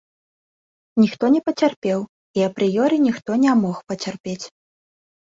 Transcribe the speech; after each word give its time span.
Ніхто 1.01 1.23
не 1.33 1.41
пацярпеў, 1.49 1.99
і 2.39 2.43
апрыёры 2.47 2.95
ніхто 3.07 3.31
не 3.43 3.53
мог 3.61 3.77
пацярпець. 3.91 4.45